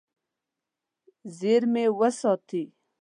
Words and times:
زیرمې 1.37 1.85
وساتي. 1.99 2.63